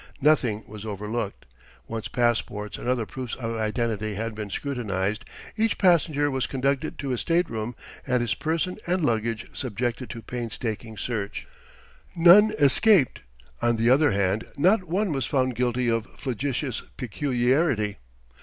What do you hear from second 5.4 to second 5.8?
each